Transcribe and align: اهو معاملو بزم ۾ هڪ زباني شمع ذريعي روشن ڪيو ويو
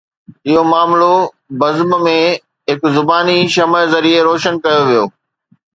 اهو 0.49 0.61
معاملو 0.71 1.13
بزم 1.59 1.91
۾ 2.09 2.15
هڪ 2.71 2.81
زباني 2.97 3.37
شمع 3.55 3.79
ذريعي 3.93 4.21
روشن 4.29 4.53
ڪيو 4.63 4.81
ويو 4.87 5.05